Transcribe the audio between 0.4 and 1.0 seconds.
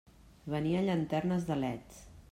Venia